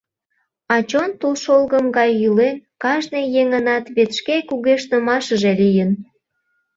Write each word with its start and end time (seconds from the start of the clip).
А 0.73 0.75
чон 0.89 1.09
тулшолгым 1.19 1.85
гай 1.97 2.11
йӱлен, 2.21 2.57
кажне 2.83 3.21
еҥынат 3.41 3.85
вет 3.95 4.11
шке 4.19 4.35
кугешнымашыже 4.49 5.51
лийын. 5.61 5.91